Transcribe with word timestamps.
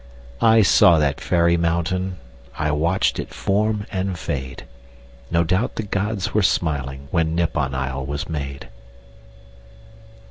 I 0.41 0.63
saw 0.63 0.97
that 0.97 1.21
fairy 1.21 1.57
mountain.... 1.57 2.17
I 2.57 2.71
watched 2.71 3.19
it 3.19 3.31
form 3.31 3.85
and 3.91 4.17
fade. 4.17 4.63
No 5.29 5.43
doubt 5.43 5.75
the 5.75 5.83
gods 5.83 6.33
were 6.33 6.41
smiling, 6.41 7.07
When 7.11 7.35
Nippon 7.35 7.75
isle 7.75 8.03
was 8.07 8.27
made. 8.27 8.67